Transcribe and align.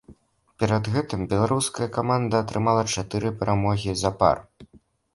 Перад 0.63 0.89
гэтым 0.95 1.25
беларуская 1.35 1.87
каманда 1.99 2.35
атрымала 2.47 2.83
чатыры 2.97 3.37
перамогі 3.43 3.99
запар. 4.07 4.47